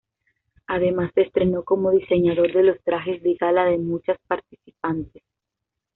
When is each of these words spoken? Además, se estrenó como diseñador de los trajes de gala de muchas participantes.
Además, 0.65 1.11
se 1.13 1.21
estrenó 1.21 1.63
como 1.63 1.91
diseñador 1.91 2.51
de 2.53 2.63
los 2.63 2.81
trajes 2.81 3.21
de 3.21 3.35
gala 3.35 3.65
de 3.65 3.77
muchas 3.77 4.17
participantes. 4.27 5.21